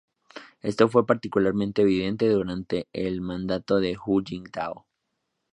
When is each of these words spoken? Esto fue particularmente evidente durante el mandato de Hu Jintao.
Esto 0.63 0.89
fue 0.89 1.05
particularmente 1.05 1.83
evidente 1.83 2.27
durante 2.27 2.87
el 2.91 3.21
mandato 3.21 3.75
de 3.79 3.95
Hu 4.03 4.23
Jintao. 4.25 4.87